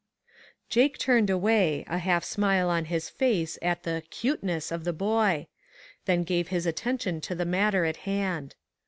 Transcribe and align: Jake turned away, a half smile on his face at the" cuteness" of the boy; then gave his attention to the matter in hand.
Jake 0.67 0.97
turned 0.97 1.29
away, 1.29 1.85
a 1.87 1.99
half 1.99 2.23
smile 2.23 2.71
on 2.71 2.85
his 2.85 3.07
face 3.07 3.59
at 3.61 3.83
the" 3.83 4.01
cuteness" 4.09 4.71
of 4.71 4.83
the 4.83 4.93
boy; 4.93 5.45
then 6.05 6.23
gave 6.23 6.47
his 6.47 6.65
attention 6.65 7.21
to 7.21 7.35
the 7.35 7.45
matter 7.45 7.85
in 7.85 7.93
hand. 7.93 8.55